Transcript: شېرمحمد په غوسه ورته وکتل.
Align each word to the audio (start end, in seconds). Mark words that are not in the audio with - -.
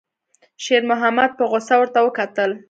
شېرمحمد 0.63 1.29
په 1.37 1.43
غوسه 1.49 1.75
ورته 1.79 1.99
وکتل. 2.03 2.51